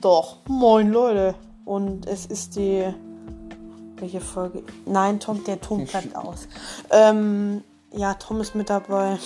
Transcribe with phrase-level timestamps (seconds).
[0.00, 1.34] Doch, moin Leute.
[1.64, 2.92] Und es ist die.
[3.96, 4.62] Welche Folge?
[4.86, 6.46] Nein, Tom, der Ton bleibt aus.
[6.90, 9.18] Ähm, ja, Tom ist mit dabei.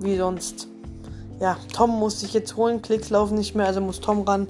[0.00, 0.68] Wie sonst.
[1.40, 2.82] Ja, Tom muss sich jetzt holen.
[2.82, 4.46] Klicks laufen nicht mehr, also muss Tom ran.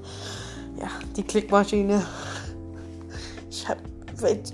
[0.77, 2.05] Ja, die Klickmaschine.
[3.49, 3.77] Ich hab.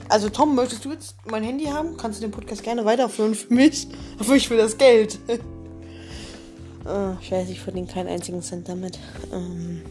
[0.09, 1.97] Also Tom, möchtest du jetzt mein Handy haben?
[1.97, 3.87] Kannst du den Podcast gerne weiterführen für mich?
[4.19, 5.19] Aber ich will das Geld.
[5.27, 5.39] äh,
[7.21, 8.99] ich weiß, ich verdiene keinen einzigen Cent damit.
[9.31, 9.81] Ähm,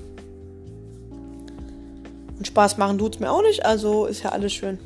[2.41, 4.79] und Spaß machen tut es mir auch nicht, also ist ja alles schön.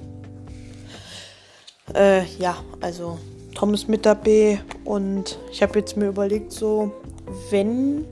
[1.94, 3.18] Äh, ja, also
[3.54, 6.90] Tom ist mit dabei und ich habe jetzt mir überlegt, so,
[7.50, 8.04] wenn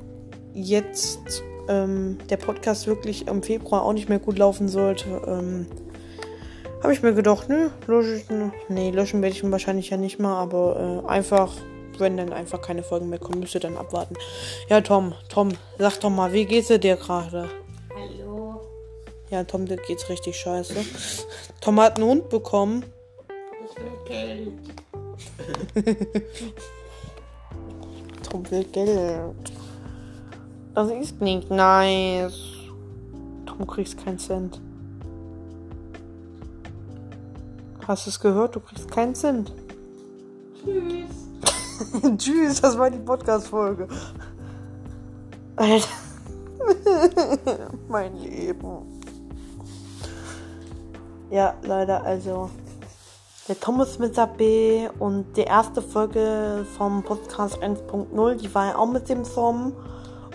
[0.54, 5.66] jetzt ähm, der Podcast wirklich im Februar auch nicht mehr gut laufen sollte, ähm,
[6.80, 8.24] habe ich mir gedacht, nö, lösche ich,
[8.68, 11.52] nee, löschen werde ich ihn wahrscheinlich ja nicht mal, aber äh, einfach,
[11.98, 14.14] wenn dann einfach keine Folgen mehr kommen, müsst ihr dann abwarten.
[14.68, 17.48] Ja, Tom, Tom, sag doch mal, wie geht's dir gerade?
[19.32, 20.84] Ja, Tom, dir geht's richtig scheiße.
[21.62, 22.84] Tom hat einen Hund bekommen.
[23.64, 24.52] Ich will Geld.
[28.30, 29.52] Tom will Geld.
[30.74, 32.38] Das ist nicht nice.
[33.46, 34.60] Tom, kriegst keinen Cent.
[37.88, 38.54] Hast du es gehört?
[38.54, 39.50] Du kriegst keinen Cent.
[40.62, 41.08] Tschüss.
[42.18, 43.88] Tschüss, das war die Podcast-Folge.
[45.56, 45.88] Alter.
[47.88, 48.91] mein Leben.
[51.32, 52.50] Ja, leider, also.
[53.48, 58.86] Der Thomas mit dabei und die erste Folge vom Podcast 1.0, die war ja auch
[58.86, 59.72] mit dem Song.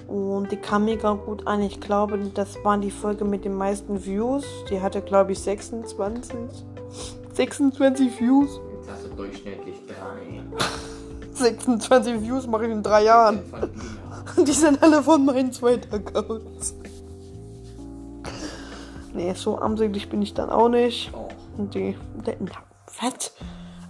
[0.08, 1.62] Und die kam mega gut an.
[1.62, 4.44] Ich glaube, das war die Folge mit den meisten Views.
[4.72, 6.36] Die hatte, glaube ich, 26.
[7.34, 8.60] 26 Views.
[8.80, 10.42] Jetzt hast du durchschnittlich drei.
[11.34, 13.42] 26 Views mache ich in drei Jahren.
[14.46, 16.76] Die sind alle von meinen zweiten Accounts.
[19.18, 21.10] Nee, so armselig bin ich dann auch nicht.
[21.12, 21.28] Oh.
[21.58, 21.98] Und die.
[22.24, 22.34] Na,
[23.02, 23.34] was?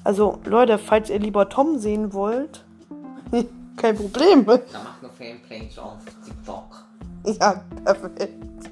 [0.06, 2.64] Also, Leute, falls ihr lieber Tom sehen wollt,
[3.76, 4.46] kein Problem.
[4.46, 6.86] Da macht nur Fanpage auf TikTok.
[7.26, 8.72] Ja, perfekt.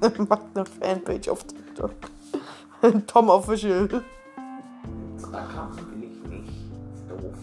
[0.30, 1.92] Macht eine Fanpage auf TikTok.
[3.06, 4.02] Tom Official.
[5.14, 6.52] Instagram will ich nicht.
[7.06, 7.36] Doof.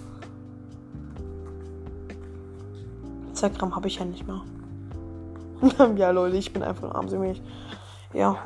[3.29, 4.41] Instagram habe ich ja nicht mehr.
[5.97, 7.43] ja, Leute, ich bin einfach armselig.
[8.13, 8.37] Ja.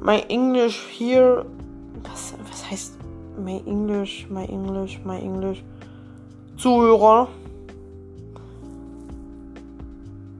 [0.00, 1.44] My English here.
[2.04, 2.94] Was, was heißt
[3.38, 5.62] my English, my English, my English?
[6.56, 7.28] Zuhörer.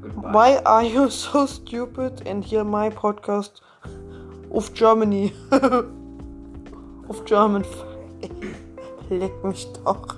[0.03, 0.32] Goodbye.
[0.32, 3.60] Why are you so stupid and hear my podcast
[4.50, 5.32] of Germany?
[7.09, 7.65] of German.
[9.10, 10.16] Leck mich doch.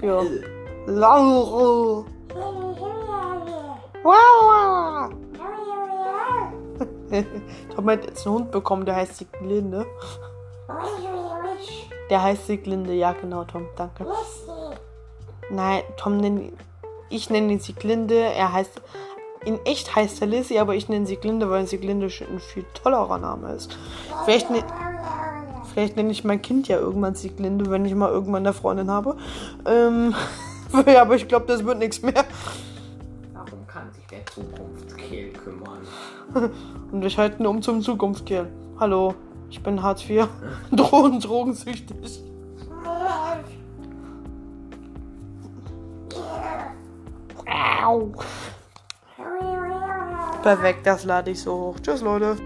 [0.00, 0.22] Ja.
[0.86, 2.06] Lauro.
[4.02, 5.10] Wow.
[7.74, 9.86] Tom hat jetzt einen Hund bekommen, der heißt Sieglinde.
[12.10, 14.06] Der heißt Sieglinde, ja genau, Tom, danke.
[15.50, 16.52] Nein, Tom nennt
[17.12, 18.16] ich nenne ihn Sieglinde.
[18.16, 18.80] Er heißt
[19.44, 23.52] in echt heißt er Lizzie, aber ich nenne Sieglinde, weil Sieglinde ein viel tollerer Name
[23.52, 23.76] ist.
[24.24, 24.62] Vielleicht, ne,
[25.72, 29.16] vielleicht nenne ich mein Kind ja irgendwann Sieglinde, wenn ich mal irgendwann eine Freundin habe.
[29.66, 30.14] Ähm,
[30.72, 32.24] aber ich glaube, das wird nichts mehr.
[34.02, 35.86] Sich der Zukunftskehl kümmern.
[36.92, 38.48] Und ich halte ihn um zum Zukunftskill.
[38.78, 39.14] Hallo,
[39.50, 40.28] ich bin Hartz IV.
[40.72, 42.22] Drogen, drogensüchtig.
[50.42, 51.80] Perfekt, das lade ich so hoch.
[51.80, 52.36] Tschüss, Leute.